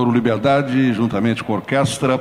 [0.00, 2.18] Coro Liberdade, juntamente com a orquestra,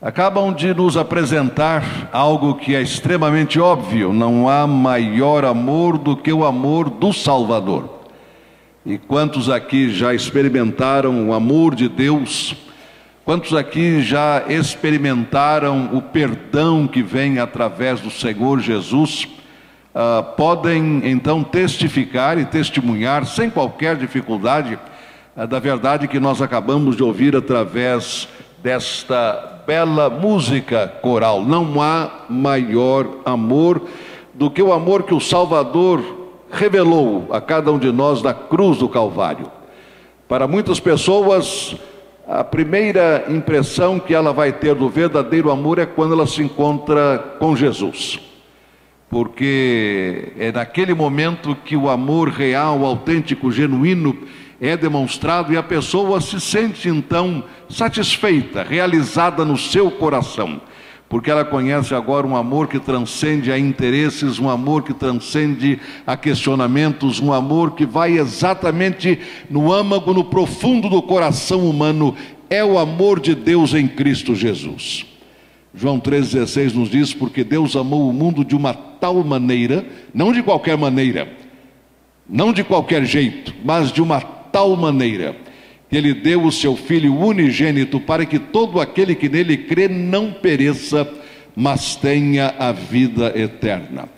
[0.00, 6.32] acabam de nos apresentar algo que é extremamente óbvio: não há maior amor do que
[6.32, 8.06] o amor do Salvador.
[8.86, 12.56] E quantos aqui já experimentaram o amor de Deus?
[13.26, 19.28] Quantos aqui já experimentaram o perdão que vem através do Senhor Jesus?
[19.94, 24.78] Uh, podem então testificar e testemunhar sem qualquer dificuldade
[25.36, 28.28] da verdade que nós acabamos de ouvir através
[28.62, 31.44] desta bela música coral.
[31.44, 33.82] Não há maior amor
[34.32, 36.02] do que o amor que o Salvador
[36.52, 39.50] revelou a cada um de nós na cruz do Calvário.
[40.28, 41.74] Para muitas pessoas,
[42.28, 47.36] a primeira impressão que ela vai ter do verdadeiro amor é quando ela se encontra
[47.40, 48.20] com Jesus.
[49.10, 54.16] Porque é naquele momento que o amor real, autêntico, genuíno
[54.60, 60.60] é demonstrado e a pessoa se sente então satisfeita, realizada no seu coração
[61.14, 66.16] porque ela conhece agora um amor que transcende a interesses, um amor que transcende a
[66.16, 72.16] questionamentos, um amor que vai exatamente no âmago, no profundo do coração humano,
[72.50, 75.06] é o amor de Deus em Cristo Jesus.
[75.72, 80.42] João 3,16 nos diz: Porque Deus amou o mundo de uma tal maneira, não de
[80.42, 81.32] qualquer maneira,
[82.28, 84.20] não de qualquer jeito, mas de uma
[84.54, 85.34] tal maneira
[85.90, 90.32] que ele deu o seu Filho unigênito para que todo aquele que nele crê não
[90.32, 91.08] pereça,
[91.56, 94.08] mas tenha a vida eterna.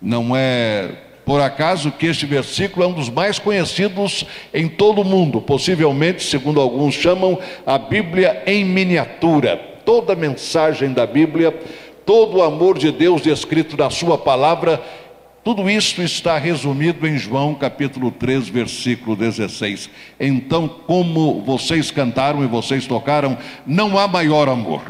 [0.00, 0.88] Não é
[1.26, 6.24] por acaso que este versículo é um dos mais conhecidos em todo o mundo, possivelmente,
[6.24, 9.58] segundo alguns chamam, a Bíblia em miniatura.
[9.84, 11.54] Toda a mensagem da Bíblia,
[12.06, 14.82] todo o amor de Deus descrito na Sua palavra
[15.44, 19.90] tudo isso está resumido em João capítulo 3, versículo 16.
[20.20, 24.82] Então, como vocês cantaram e vocês tocaram, não há maior amor.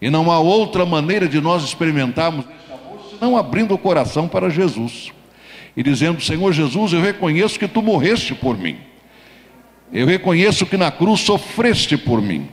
[0.00, 5.12] E não há outra maneira de nós experimentarmos esse amor abrindo o coração para Jesus
[5.76, 8.78] e dizendo: Senhor Jesus, eu reconheço que tu morreste por mim.
[9.92, 12.48] Eu reconheço que na cruz sofreste por mim.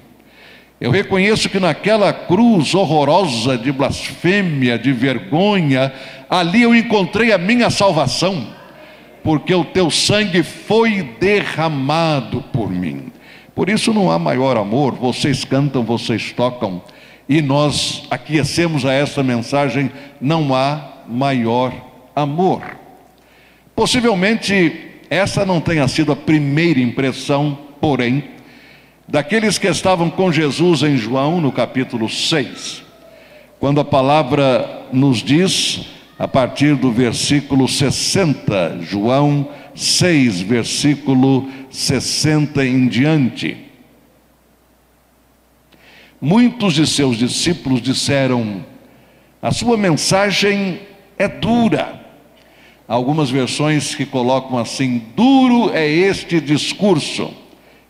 [0.80, 5.92] Eu reconheço que naquela cruz horrorosa de blasfêmia, de vergonha,
[6.30, 8.48] ali eu encontrei a minha salvação,
[9.24, 13.12] porque o teu sangue foi derramado por mim.
[13.56, 16.84] Por isso não há maior amor, vocês cantam, vocês tocam,
[17.28, 21.74] e nós aquecemos a essa mensagem: não há maior
[22.16, 22.78] amor.
[23.76, 28.37] Possivelmente essa não tenha sido a primeira impressão, porém,
[29.08, 32.84] daqueles que estavam com Jesus em João, no capítulo 6,
[33.60, 35.88] quando a palavra nos diz,
[36.20, 43.66] a partir do versículo 60, João 6, versículo 60 em diante.
[46.20, 48.66] Muitos de seus discípulos disseram:
[49.42, 50.82] a sua mensagem
[51.18, 52.02] é dura.
[52.88, 57.32] Algumas versões que colocam assim: duro é este discurso.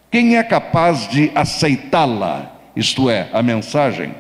[0.10, 4.14] Quem é capaz de aceitá-la, isto é, a mensagem?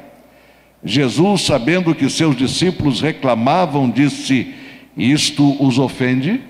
[0.83, 4.53] Jesus, sabendo que seus discípulos reclamavam, disse:
[4.95, 6.41] Isto os ofende?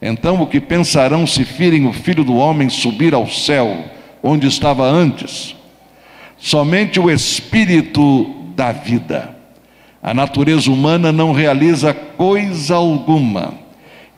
[0.00, 3.84] Então, o que pensarão se virem o filho do homem subir ao céu,
[4.22, 5.56] onde estava antes?
[6.36, 8.24] Somente o espírito
[8.54, 9.34] da vida.
[10.02, 13.63] A natureza humana não realiza coisa alguma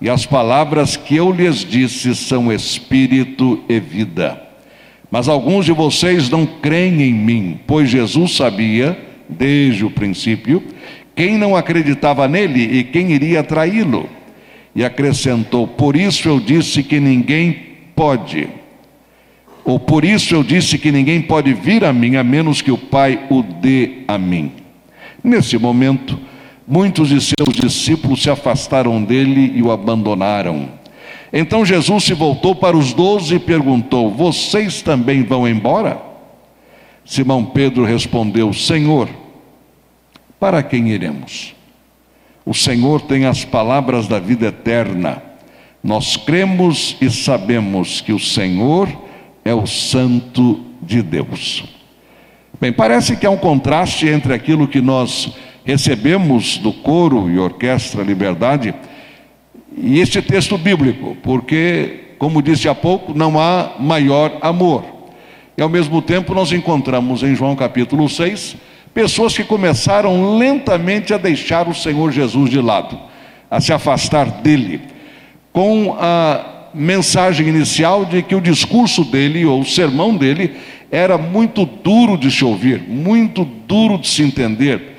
[0.01, 4.43] e as palavras que eu lhes disse são espírito e vida.
[5.11, 8.99] Mas alguns de vocês não creem em mim, pois Jesus sabia,
[9.29, 10.63] desde o princípio,
[11.15, 14.09] quem não acreditava nele e quem iria traí-lo.
[14.75, 17.57] E acrescentou: Por isso eu disse que ninguém
[17.95, 18.49] pode,
[19.65, 22.77] ou por isso eu disse que ninguém pode vir a mim, a menos que o
[22.79, 24.53] Pai o dê a mim.
[25.25, 26.17] Nesse momento,
[26.67, 30.69] Muitos de seus discípulos se afastaram dele e o abandonaram.
[31.33, 36.01] Então Jesus se voltou para os doze e perguntou: Vocês também vão embora?
[37.05, 39.09] Simão Pedro respondeu: Senhor,
[40.41, 41.55] para quem iremos?
[42.45, 45.23] O Senhor tem as palavras da vida eterna.
[45.83, 48.89] Nós cremos e sabemos que o Senhor
[49.45, 51.65] é o Santo de Deus.
[52.61, 55.37] Bem, parece que há um contraste entre aquilo que nós
[55.67, 58.73] recebemos do coro e orquestra Liberdade
[59.77, 64.85] e este texto bíblico, porque, como disse há pouco, não há maior amor.
[65.59, 68.57] E ao mesmo tempo nós encontramos em João capítulo 6
[68.95, 72.99] pessoas que começaram lentamente a deixar o Senhor Jesus de lado,
[73.51, 74.81] a se afastar dele,
[75.53, 80.57] com a mensagem inicial de que o discurso dele ou o sermão dele
[80.91, 84.96] era muito duro de se ouvir, muito duro de se entender.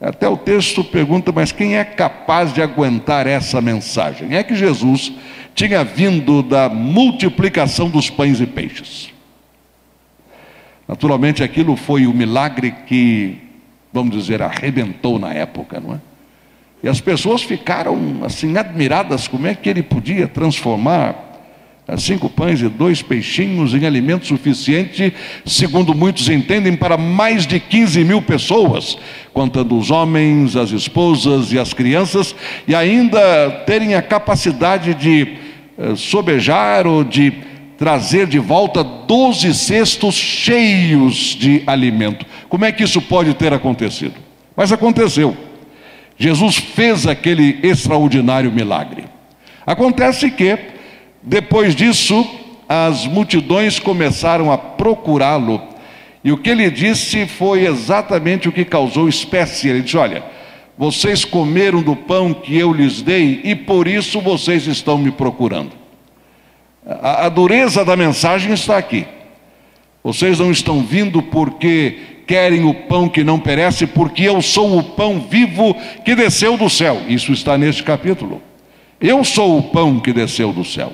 [0.00, 4.34] Até o texto pergunta, mas quem é capaz de aguentar essa mensagem?
[4.34, 5.12] É que Jesus
[5.54, 9.12] tinha vindo da multiplicação dos pães e peixes.
[10.88, 13.38] Naturalmente, aquilo foi o milagre que,
[13.92, 16.00] vamos dizer, arrebentou na época, não é?
[16.82, 21.29] E as pessoas ficaram assim admiradas como é que ele podia transformar
[21.96, 25.12] cinco pães e dois peixinhos em alimento suficiente,
[25.44, 28.98] segundo muitos entendem, para mais de 15 mil pessoas,
[29.32, 32.34] contando os homens, as esposas e as crianças,
[32.66, 35.36] e ainda terem a capacidade de
[35.78, 37.32] eh, sobejar ou de
[37.80, 42.26] trazer de volta 12 cestos cheios de alimento.
[42.46, 44.14] Como é que isso pode ter acontecido?
[44.54, 45.34] Mas aconteceu.
[46.18, 49.04] Jesus fez aquele extraordinário milagre.
[49.64, 50.58] Acontece que,
[51.22, 52.28] depois disso,
[52.68, 55.62] as multidões começaram a procurá-lo,
[56.22, 59.68] e o que ele disse foi exatamente o que causou espécie.
[59.68, 60.22] Ele disse: Olha,
[60.76, 65.72] vocês comeram do pão que eu lhes dei, e por isso vocês estão me procurando.
[66.86, 69.06] A, a dureza da mensagem está aqui.
[70.02, 74.82] Vocês não estão vindo porque querem o pão que não perece, porque eu sou o
[74.82, 75.74] pão vivo
[76.04, 77.02] que desceu do céu.
[77.08, 78.40] Isso está neste capítulo.
[79.00, 80.92] Eu sou o pão que desceu do céu.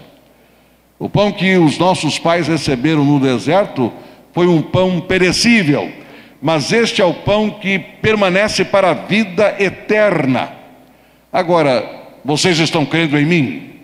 [0.98, 3.93] O pão que os nossos pais receberam no deserto
[4.32, 5.90] foi um pão perecível,
[6.40, 10.52] mas este é o pão que permanece para a vida eterna.
[11.32, 11.84] Agora,
[12.25, 13.75] vocês estão crendo em mim?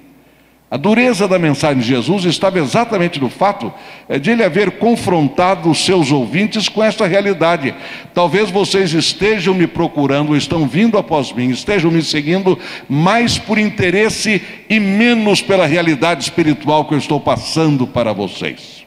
[0.72, 3.70] A dureza da mensagem de Jesus estava exatamente no fato
[4.08, 7.74] eh, de ele haver confrontado os seus ouvintes com esta realidade.
[8.14, 12.58] Talvez vocês estejam me procurando, estão vindo após mim, estejam me seguindo
[12.88, 18.82] mais por interesse e menos pela realidade espiritual que eu estou passando para vocês.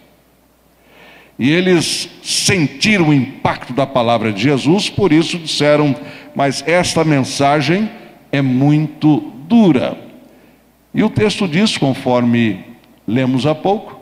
[1.38, 5.96] E eles sentiram o impacto da palavra de Jesus, por isso disseram:
[6.36, 7.88] Mas esta mensagem
[8.32, 10.05] é muito dura.
[10.96, 12.64] E o texto diz, conforme
[13.06, 14.00] lemos há pouco,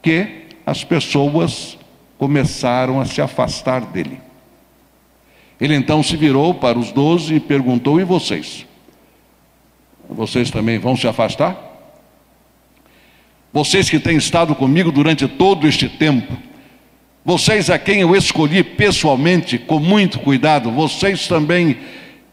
[0.00, 1.76] que as pessoas
[2.16, 4.20] começaram a se afastar dele.
[5.60, 8.64] Ele então se virou para os doze e perguntou: E vocês?
[10.08, 11.58] Vocês também vão se afastar?
[13.52, 16.36] Vocês que têm estado comigo durante todo este tempo,
[17.24, 21.78] vocês a quem eu escolhi pessoalmente, com muito cuidado, vocês também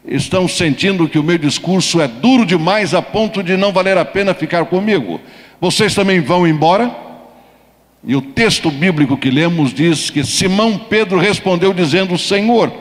[0.06, 4.04] estão sentindo que o meu discurso é duro demais a ponto de não valer a
[4.04, 5.20] pena ficar comigo.
[5.60, 6.94] Vocês também vão embora?
[8.04, 12.72] E o texto bíblico que lemos diz que Simão Pedro respondeu dizendo: Senhor,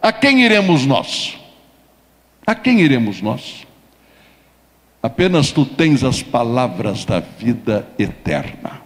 [0.00, 1.36] a quem iremos nós?
[2.46, 3.66] A quem iremos nós?
[5.02, 8.79] Apenas tu tens as palavras da vida eterna.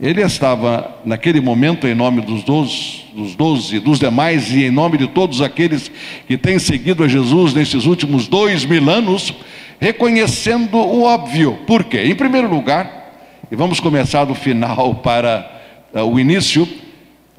[0.00, 4.98] Ele estava, naquele momento, em nome dos doze, dos doze, dos demais e em nome
[4.98, 5.90] de todos aqueles
[6.26, 9.32] que têm seguido a Jesus nesses últimos dois mil anos,
[9.78, 11.58] reconhecendo o óbvio.
[11.64, 12.02] Por quê?
[12.06, 13.04] Em primeiro lugar,
[13.50, 15.48] e vamos começar do final para
[15.94, 16.68] uh, o início,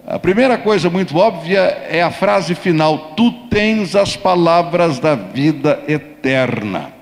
[0.07, 1.59] a primeira coisa muito óbvia
[1.89, 6.94] é a frase final: Tu tens as palavras da vida eterna.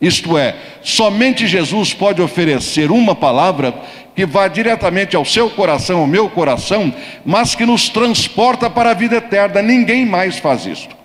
[0.00, 3.74] Isto é, somente Jesus pode oferecer uma palavra
[4.14, 6.92] que vá diretamente ao seu coração, ao meu coração,
[7.24, 9.60] mas que nos transporta para a vida eterna.
[9.60, 10.96] Ninguém mais faz isto.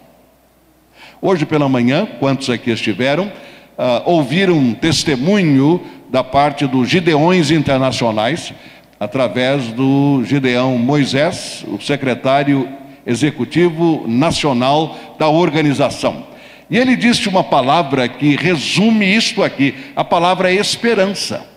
[1.22, 8.54] Hoje pela manhã, quantos aqui estiveram, uh, ouviram um testemunho da parte dos Gideões Internacionais,
[9.00, 12.70] através do Gideão Moisés, o secretário
[13.06, 16.33] executivo nacional da organização.
[16.70, 21.54] E ele disse uma palavra que resume isto aqui: a palavra é esperança.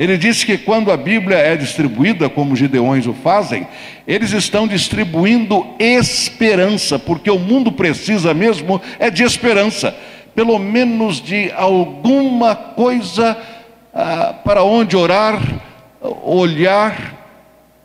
[0.00, 3.68] Ele disse que quando a Bíblia é distribuída, como os gideões o fazem,
[4.06, 9.94] eles estão distribuindo esperança, porque o mundo precisa mesmo é de esperança,
[10.34, 13.36] pelo menos de alguma coisa
[13.92, 15.38] ah, para onde orar,
[16.00, 17.18] olhar,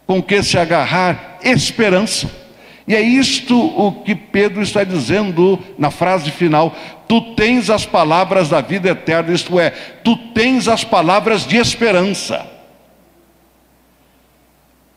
[0.07, 2.44] com que se agarrar, esperança.
[2.87, 6.75] E é isto o que Pedro está dizendo na frase final:
[7.07, 9.71] Tu tens as palavras da vida eterna, isto é,
[10.03, 12.45] tu tens as palavras de esperança.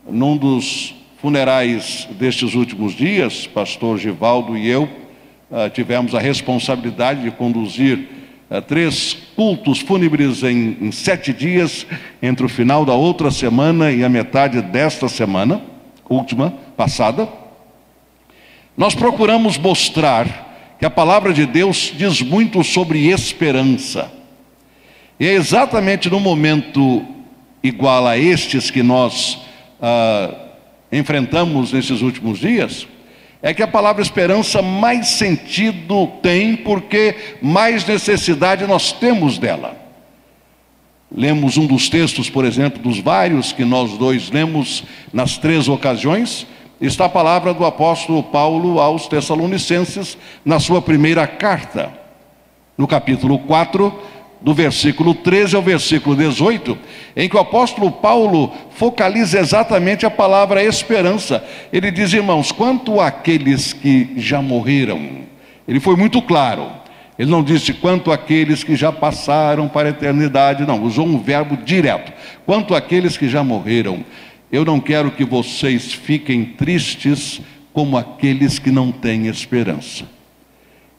[0.06, 7.30] Num dos funerais destes últimos dias, pastor Givaldo e eu uh, tivemos a responsabilidade de
[7.30, 8.08] conduzir
[8.50, 11.86] uh, três cultos fúnebres em, em sete dias,
[12.22, 15.60] entre o final da outra semana e a metade desta semana,
[16.08, 17.28] última, passada.
[18.78, 24.08] Nós procuramos mostrar que a palavra de Deus diz muito sobre esperança.
[25.18, 27.04] E é exatamente no momento
[27.60, 29.40] igual a estes que nós
[29.82, 30.32] ah,
[30.92, 32.86] enfrentamos nesses últimos dias,
[33.42, 39.76] é que a palavra esperança mais sentido tem, porque mais necessidade nós temos dela.
[41.10, 46.46] Lemos um dos textos, por exemplo, dos vários que nós dois lemos nas três ocasiões,
[46.80, 51.92] está a palavra do apóstolo Paulo aos Tessalonicenses, na sua primeira carta,
[52.76, 53.92] no capítulo 4,
[54.40, 56.78] do versículo 13 ao versículo 18,
[57.16, 61.44] em que o apóstolo Paulo focaliza exatamente a palavra esperança.
[61.72, 65.22] Ele diz, irmãos, quanto àqueles que já morreram,
[65.66, 66.70] ele foi muito claro.
[67.18, 71.56] Ele não disse quanto àqueles que já passaram para a eternidade, não, usou um verbo
[71.56, 72.12] direto.
[72.46, 74.04] Quanto àqueles que já morreram,
[74.50, 77.40] eu não quero que vocês fiquem tristes
[77.72, 80.04] como aqueles que não têm esperança.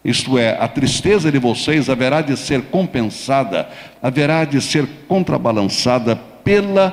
[0.04, 3.70] Isto é, a tristeza de vocês haverá de ser compensada,
[4.02, 6.92] haverá de ser contrabalançada pela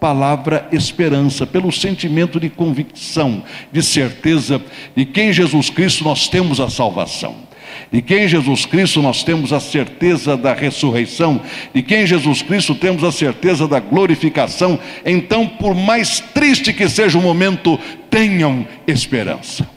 [0.00, 4.62] palavra esperança, pelo sentimento de convicção, de certeza
[4.96, 7.47] de que em Jesus Cristo nós temos a salvação.
[7.92, 11.40] De que em Jesus Cristo nós temos a certeza da ressurreição,
[11.74, 14.78] de que em Jesus Cristo temos a certeza da glorificação.
[15.04, 17.78] Então, por mais triste que seja o momento,
[18.10, 19.68] tenham esperança.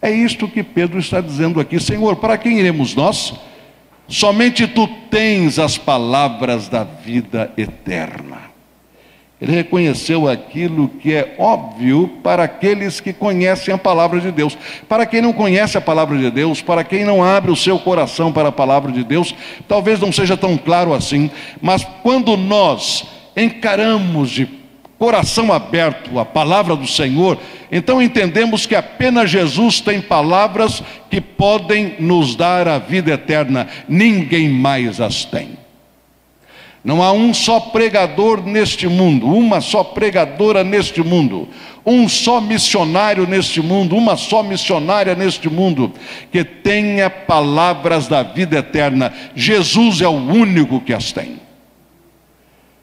[0.00, 3.34] É isto que Pedro está dizendo aqui, Senhor, para quem iremos nós?
[4.08, 8.51] Somente tu tens as palavras da vida eterna.
[9.42, 14.56] Ele reconheceu aquilo que é óbvio para aqueles que conhecem a palavra de Deus.
[14.88, 18.32] Para quem não conhece a palavra de Deus, para quem não abre o seu coração
[18.32, 19.34] para a palavra de Deus,
[19.66, 21.28] talvez não seja tão claro assim,
[21.60, 23.04] mas quando nós
[23.36, 24.46] encaramos de
[24.96, 27.36] coração aberto a palavra do Senhor,
[27.72, 30.80] então entendemos que apenas Jesus tem palavras
[31.10, 35.61] que podem nos dar a vida eterna, ninguém mais as tem.
[36.84, 41.48] Não há um só pregador neste mundo, uma só pregadora neste mundo,
[41.86, 45.92] um só missionário neste mundo, uma só missionária neste mundo
[46.32, 49.12] que tenha palavras da vida eterna.
[49.34, 51.40] Jesus é o único que as tem.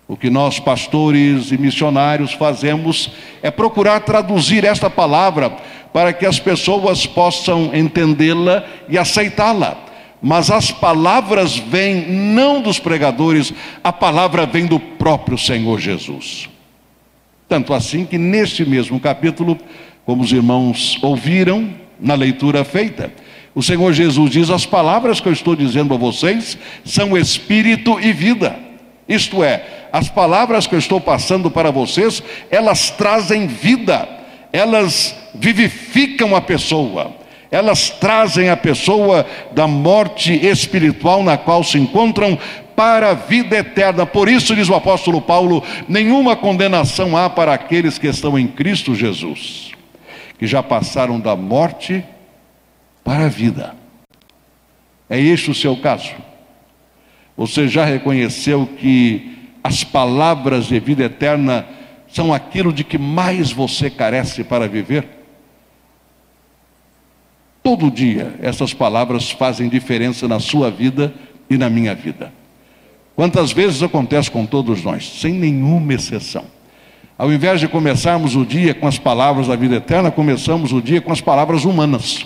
[0.08, 3.12] O que nós, pastores e missionários, fazemos
[3.44, 5.56] é procurar traduzir esta palavra
[5.92, 9.89] para que as pessoas possam entendê-la e aceitá-la.
[10.22, 16.50] Mas as palavras vêm não dos pregadores, a palavra vem do próprio Senhor Jesus.
[17.48, 19.58] Tanto assim que neste mesmo capítulo,
[20.06, 23.12] como os irmãos ouviram na leitura feita,
[23.56, 28.14] o Senhor Jesus diz: As palavras que eu estou dizendo a vocês são espírito e
[28.14, 28.56] vida.
[29.08, 32.22] Isto é, as palavras que eu estou passando para vocês,
[32.52, 34.08] elas trazem vida,
[34.54, 37.16] elas vivificam a pessoa,
[37.52, 42.38] elas trazem a pessoa da morte espiritual na qual se encontram
[42.76, 44.06] para a vida eterna.
[44.06, 48.94] Por isso, diz o apóstolo Paulo: nenhuma condenação há para aqueles que estão em Cristo
[48.94, 49.72] Jesus,
[50.38, 52.04] que já passaram da morte
[53.04, 53.76] para a vida.
[55.10, 56.12] É este o seu caso.
[57.36, 61.66] Você já reconheceu que as palavras de vida eterna
[62.08, 65.19] são aquilo de que mais você carece para viver?
[67.70, 71.14] Todo dia essas palavras fazem diferença na sua vida
[71.48, 72.34] e na minha vida.
[73.16, 76.46] Quantas vezes acontece com todos nós, sem nenhuma exceção.
[77.16, 81.00] Ao invés de começarmos o dia com as palavras da vida eterna, começamos o dia
[81.00, 82.26] com as palavras humanas.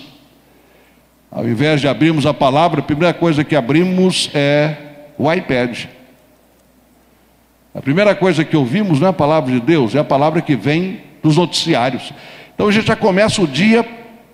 [1.30, 4.78] Ao invés de abrirmos a palavra, a primeira coisa que abrimos é
[5.18, 5.88] o iPad.
[7.74, 10.56] A primeira coisa que ouvimos não é a palavra de Deus, é a palavra que
[10.56, 12.14] vem dos noticiários.
[12.54, 13.86] Então a gente já começa o dia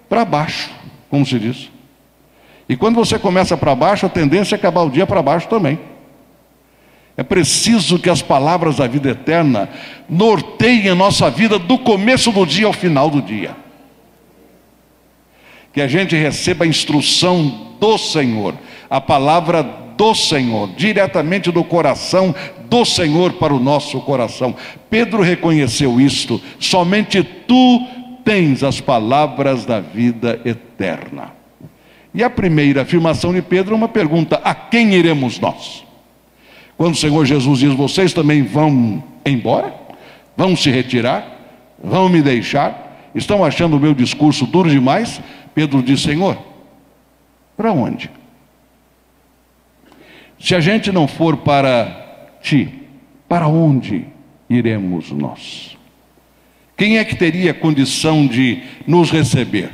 [0.09, 0.80] para baixo,
[1.11, 1.69] como se diz.
[2.69, 5.79] E quando você começa para baixo, a tendência é acabar o dia para baixo também.
[7.17, 9.69] É preciso que as palavras da vida eterna
[10.09, 13.57] norteiem a nossa vida do começo do dia ao final do dia.
[15.73, 18.55] Que a gente receba a instrução do Senhor,
[18.89, 22.35] a palavra do Senhor, diretamente do coração
[22.71, 24.55] do Senhor para o nosso coração.
[24.89, 27.87] Pedro reconheceu isto: somente tu
[28.25, 31.33] tens as palavras da vida eterna.
[32.13, 35.85] E a primeira afirmação de Pedro é uma pergunta: a quem iremos nós?
[36.77, 39.75] Quando o Senhor Jesus diz: vocês também vão embora?
[40.37, 41.27] Vão se retirar?
[41.83, 43.11] Vão me deixar?
[43.15, 45.21] Estão achando o meu discurso duro demais?
[45.55, 46.37] Pedro diz: Senhor,
[47.57, 48.11] para onde?
[50.39, 52.87] Se a gente não for para ti,
[53.29, 54.07] para onde
[54.49, 55.77] iremos nós?
[56.81, 59.69] Quem é que teria condição de nos receber?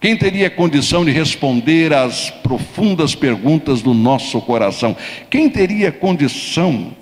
[0.00, 4.96] Quem teria condição de responder às profundas perguntas do nosso coração?
[5.28, 6.92] Quem teria condição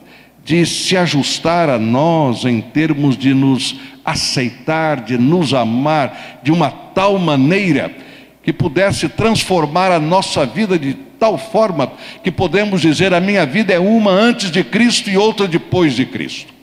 [0.43, 6.71] de se ajustar a nós em termos de nos aceitar, de nos amar de uma
[6.71, 7.95] tal maneira
[8.43, 11.93] que pudesse transformar a nossa vida de tal forma
[12.25, 16.07] que podemos dizer: a minha vida é uma antes de Cristo e outra depois de
[16.07, 16.62] Cristo.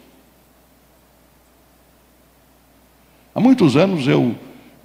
[3.39, 4.36] Há muitos anos eu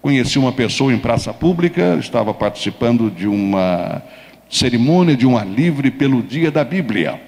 [0.01, 4.01] conheci uma pessoa em praça pública, estava participando de uma
[4.49, 7.21] cerimônia de um ar livre pelo dia da Bíblia.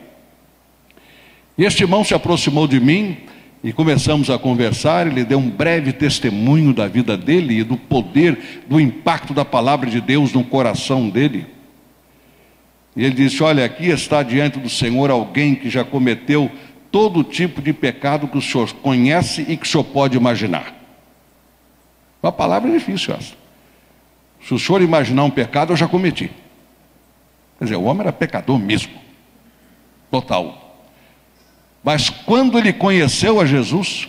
[1.59, 3.17] E este irmão se aproximou de mim
[3.65, 5.09] e começamos a conversar.
[5.09, 9.91] Ele deu um breve testemunho da vida dele e do poder, do impacto da palavra
[9.91, 11.45] de Deus no coração dele.
[12.95, 16.49] E ele disse: Olha, aqui está diante do Senhor alguém que já cometeu
[16.93, 20.76] todo tipo de pecado que o senhor conhece e que o senhor pode imaginar.
[22.23, 23.35] Uma palavra difícil essa.
[24.47, 26.31] Se o senhor imaginar um pecado, eu já cometi.
[27.59, 28.93] Quer dizer, o homem era pecador mesmo.
[30.11, 30.79] Total.
[31.83, 34.09] Mas quando ele conheceu a Jesus,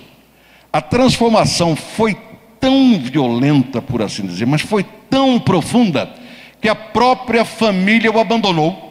[0.72, 2.16] a transformação foi
[2.60, 6.12] tão violenta, por assim dizer, mas foi tão profunda,
[6.60, 8.86] que a própria família o abandonou.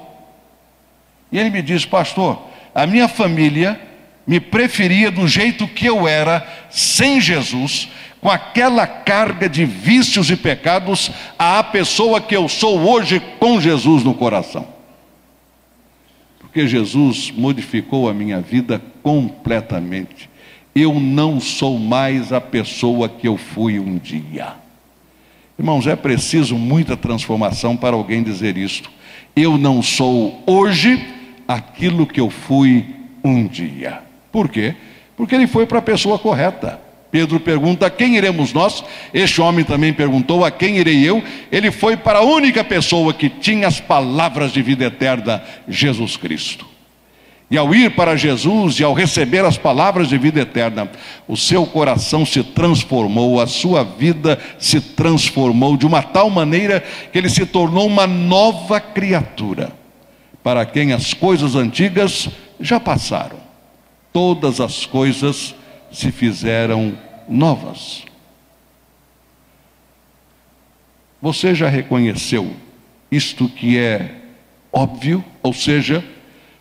[1.31, 2.41] E ele me disse, pastor,
[2.75, 3.81] a minha família
[4.27, 7.89] me preferia do jeito que eu era, sem Jesus,
[8.21, 14.03] com aquela carga de vícios e pecados, à pessoa que eu sou hoje com Jesus
[14.03, 14.77] no coração
[16.57, 20.31] porque Jesus modificou a minha vida completamente.
[20.75, 24.55] Eu não sou mais a pessoa que eu fui um dia.
[25.59, 28.91] Irmãos, é preciso muita transformação para alguém dizer isto.
[29.37, 31.07] Eu não sou hoje
[31.47, 32.87] aquilo que eu fui
[33.23, 34.06] um dia.
[34.37, 34.75] Por quê?
[35.17, 36.79] Porque ele foi para a pessoa correta.
[37.11, 38.85] Pedro pergunta: a quem iremos nós?
[39.15, 41.25] Este homem também perguntou: a quem irei eu?
[41.51, 46.67] Ele foi para a única pessoa que tinha as palavras de vida eterna, Jesus Cristo.
[47.51, 50.91] E ao ir para Jesus e ao receber as palavras de vida eterna,
[51.27, 57.17] o seu coração se transformou, a sua vida se transformou de uma tal maneira que
[57.17, 59.73] ele se tornou uma nova criatura,
[60.43, 62.29] para quem as coisas antigas
[62.61, 63.46] já passaram,
[64.17, 65.55] todas as coisas
[65.93, 66.97] se fizeram
[67.29, 68.03] novas.
[71.21, 72.51] Você já reconheceu
[73.11, 74.23] isto que é
[74.73, 76.03] óbvio, ou seja,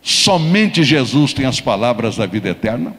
[0.01, 2.93] somente Jesus tem as palavras da vida eterna?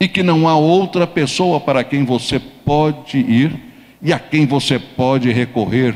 [0.00, 3.54] E que não há outra pessoa para quem você pode ir
[4.00, 5.94] e a quem você pode recorrer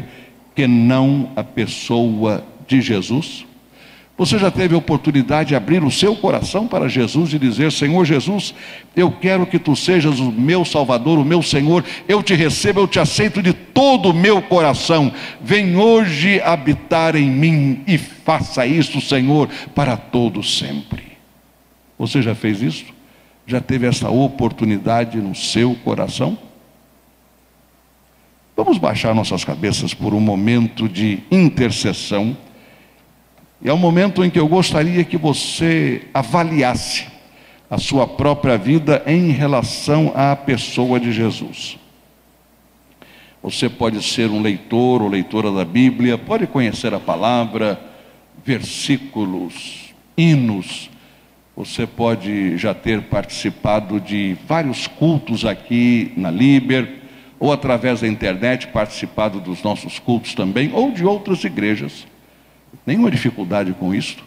[0.55, 3.47] que não a pessoa de Jesus?
[4.17, 8.05] Você já teve a oportunidade de abrir o seu coração para Jesus e dizer: Senhor
[8.05, 8.55] Jesus,
[8.95, 12.87] eu quero que tu sejas o meu Salvador, o meu Senhor, eu te recebo, eu
[12.87, 15.13] te aceito de todo o meu coração.
[15.41, 21.03] Vem hoje habitar em mim e faça isso, Senhor, para todo sempre.
[21.99, 22.85] Você já fez isso?
[23.45, 26.39] Já teve essa oportunidade no seu coração?
[28.57, 32.37] Vamos baixar nossas cabeças por um momento de intercessão
[33.65, 37.07] e é um momento em que eu gostaria que você avaliasse
[37.71, 41.79] a sua própria vida em relação à pessoa de Jesus.
[43.43, 47.81] Você pode ser um leitor ou leitora da Bíblia, pode conhecer a palavra,
[48.45, 50.91] versículos, hinos.
[51.57, 57.01] Você pode já ter participado de vários cultos aqui na Liber,
[57.41, 62.07] ou através da internet participado dos nossos cultos também, ou de outras igrejas.
[62.87, 64.25] Nenhuma dificuldade com isto.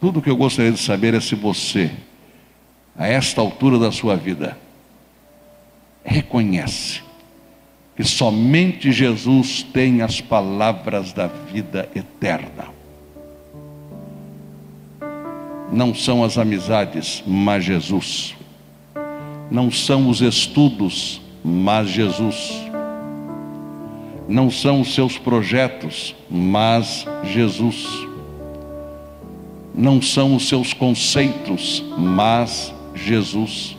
[0.00, 1.90] Tudo que eu gostaria de saber é se você,
[2.96, 4.58] a esta altura da sua vida,
[6.04, 7.02] reconhece
[7.96, 12.66] que somente Jesus tem as palavras da vida eterna.
[15.72, 18.36] Não são as amizades, mas Jesus.
[19.50, 22.65] Não são os estudos, mas Jesus
[24.28, 27.86] não são os seus projetos, mas Jesus.
[29.74, 33.76] Não são os seus conceitos, mas Jesus.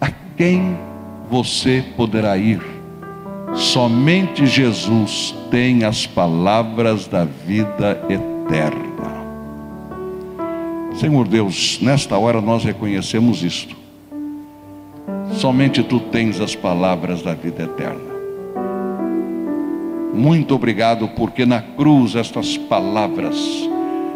[0.00, 0.76] A quem
[1.30, 2.60] você poderá ir?
[3.54, 8.86] Somente Jesus tem as palavras da vida eterna.
[10.94, 13.76] Senhor Deus, nesta hora nós reconhecemos isto.
[15.34, 18.15] Somente tu tens as palavras da vida eterna.
[20.16, 23.36] Muito obrigado, porque na cruz estas palavras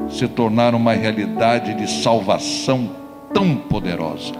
[0.08, 2.90] se tornaram uma realidade de salvação
[3.34, 4.32] tão poderosa.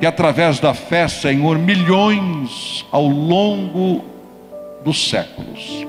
[0.00, 4.04] que através da fé, Senhor, milhões ao longo
[4.84, 5.84] dos séculos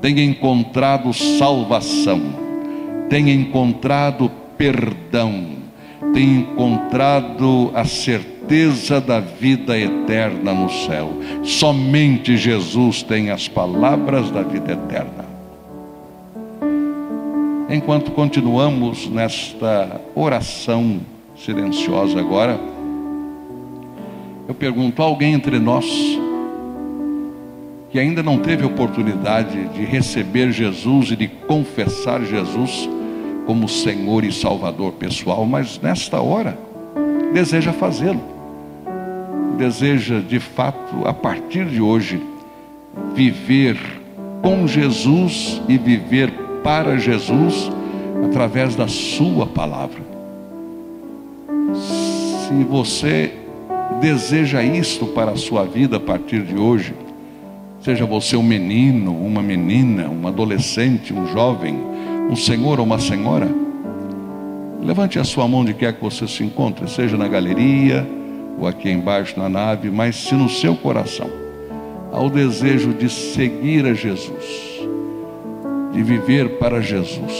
[0.00, 2.20] tenham encontrado salvação,
[3.10, 5.48] tenham encontrado perdão,
[6.14, 7.84] tenham encontrado a
[8.46, 11.10] certeza da vida eterna no céu.
[11.42, 15.26] Somente Jesus tem as palavras da vida eterna.
[17.68, 21.00] Enquanto continuamos nesta oração
[21.36, 22.58] silenciosa agora,
[24.46, 25.84] eu pergunto: alguém entre nós
[27.90, 32.88] que ainda não teve oportunidade de receber Jesus e de confessar Jesus
[33.44, 36.56] como Senhor e Salvador pessoal, mas nesta hora
[37.32, 38.35] deseja fazê-lo,
[39.56, 42.22] deseja de fato, a partir de hoje,
[43.14, 43.76] viver
[44.42, 46.30] com Jesus e viver
[46.62, 47.70] para Jesus
[48.24, 50.00] através da Sua palavra.
[51.74, 53.32] Se você
[54.00, 56.94] deseja isto para a sua vida a partir de hoje,
[57.80, 61.76] seja você um menino, uma menina, um adolescente, um jovem,
[62.30, 63.48] um senhor ou uma senhora,
[64.82, 68.06] levante a sua mão de quer que você se encontre, seja na galeria
[68.58, 71.30] ou aqui embaixo na nave, mas se no seu coração
[72.12, 74.80] há o desejo de seguir a Jesus,
[75.92, 77.32] de viver para Jesus,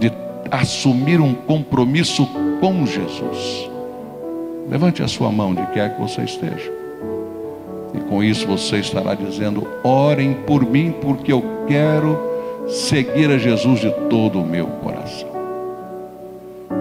[0.00, 0.12] de
[0.50, 2.26] assumir um compromisso
[2.60, 3.74] com Jesus
[4.68, 6.72] Levante a sua mão de quer que você esteja.
[7.92, 12.18] E com isso você estará dizendo: orem por mim, porque eu quero
[12.66, 15.33] seguir a Jesus de todo o meu coração.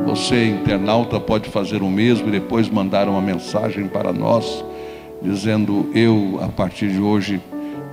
[0.05, 4.63] Você, internauta, pode fazer o mesmo e depois mandar uma mensagem para nós,
[5.21, 7.41] dizendo: Eu, a partir de hoje,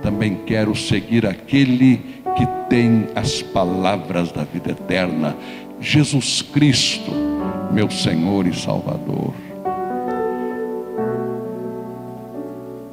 [0.01, 1.97] também quero seguir aquele
[2.35, 5.35] que tem as palavras da vida eterna,
[5.79, 7.11] Jesus Cristo,
[7.71, 9.33] meu Senhor e Salvador.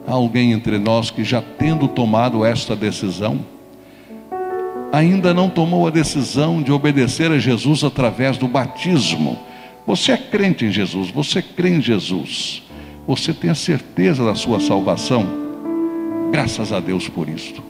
[0.07, 3.41] Há alguém entre nós que já tendo tomado esta decisão,
[4.93, 9.39] ainda não tomou a decisão de obedecer a Jesus através do batismo.
[9.87, 12.63] Você é crente em Jesus, você crê em Jesus,
[13.07, 15.27] você tem a certeza da sua salvação.
[16.31, 17.63] Graças a Deus por isto.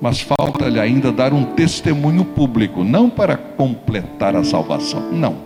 [0.00, 5.36] Mas falta-lhe ainda dar um testemunho público, não para completar a salvação, não,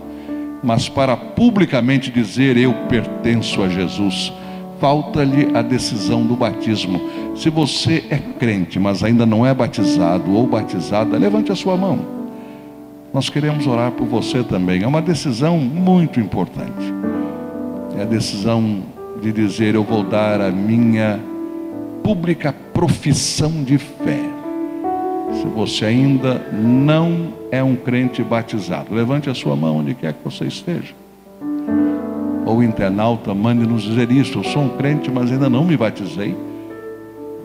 [0.63, 4.33] mas para publicamente dizer: Eu pertenço a Jesus
[4.79, 7.01] falta-lhe a decisão do batismo.
[7.35, 11.99] Se você é crente, mas ainda não é batizado ou batizada, levante a sua mão.
[13.13, 14.83] Nós queremos orar por você também.
[14.83, 16.93] É uma decisão muito importante.
[17.97, 18.83] É a decisão
[19.21, 21.19] de dizer: Eu vou dar a minha
[22.03, 24.19] pública profissão de fé.
[25.41, 30.23] Se você ainda não é um crente batizado, levante a sua mão onde quer que
[30.23, 30.93] você esteja
[32.47, 34.39] ou internauta, mande nos dizer isso.
[34.39, 36.35] Eu sou um crente, mas ainda não me batizei.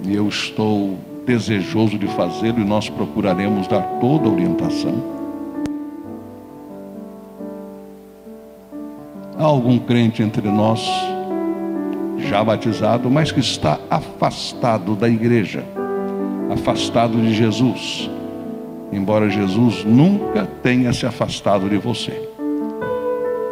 [0.04, 4.94] E eu estou desejoso de fazê-lo e nós procuraremos dar toda a orientação.
[9.38, 10.88] Há algum crente entre nós,
[12.18, 15.64] já batizado, mas que está afastado da igreja,
[16.52, 18.08] afastado de Jesus,
[18.92, 22.31] embora Jesus nunca tenha se afastado de você.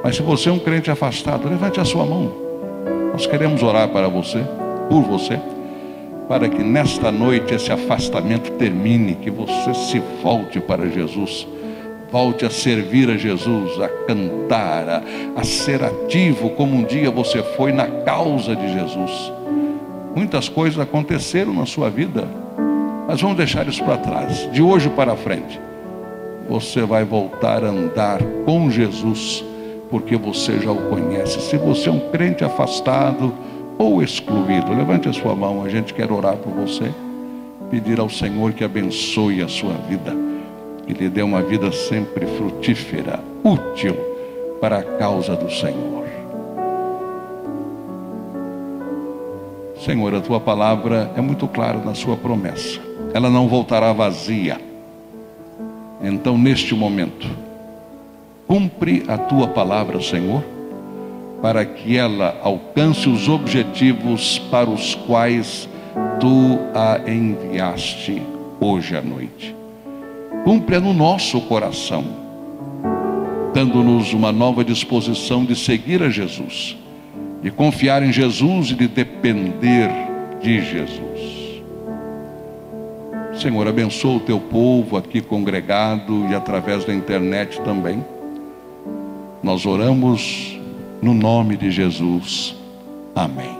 [0.02, 2.32] Mas se você é um crente afastado, levante a sua mão.
[3.12, 4.42] Nós queremos orar para você,
[4.88, 5.38] por você,
[6.26, 11.46] para que nesta noite esse afastamento termine, que você se volte para Jesus,
[12.10, 15.02] volte a servir a Jesus, a cantar, a,
[15.36, 19.32] a ser ativo como um dia você foi na causa de Jesus.
[20.14, 22.26] Muitas coisas aconteceram na sua vida,
[23.06, 24.50] mas vamos deixar isso para trás.
[24.50, 25.60] De hoje para frente,
[26.48, 29.44] você vai voltar a andar com Jesus
[29.90, 31.40] porque você já o conhece.
[31.40, 33.34] Se você é um crente afastado
[33.76, 36.92] ou excluído, levante a sua mão, a gente quer orar por você,
[37.70, 40.14] pedir ao Senhor que abençoe a sua vida,
[40.86, 43.96] que lhe dê uma vida sempre frutífera, útil
[44.60, 46.00] para a causa do Senhor.
[49.84, 52.78] Senhor, a tua palavra é muito clara na sua promessa.
[53.14, 54.60] Ela não voltará vazia.
[56.02, 57.26] Então, neste momento,
[58.50, 60.42] Cumpre a tua palavra, Senhor,
[61.40, 65.68] para que ela alcance os objetivos para os quais
[66.18, 68.20] tu a enviaste
[68.58, 69.54] hoje à noite.
[70.42, 72.04] Cumpre no nosso coração,
[73.54, 76.76] dando-nos uma nova disposição de seguir a Jesus,
[77.40, 79.88] de confiar em Jesus e de depender
[80.42, 81.62] de Jesus.
[83.40, 88.04] Senhor, abençoa o teu povo aqui congregado e através da internet também
[89.42, 90.58] nós oramos
[91.02, 92.54] no nome de Jesus.
[93.14, 93.59] Amém.